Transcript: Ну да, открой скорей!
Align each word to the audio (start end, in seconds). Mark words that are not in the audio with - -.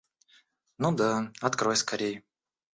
Ну 0.79 0.91
да, 1.03 1.11
открой 1.41 1.75
скорей! 1.83 2.23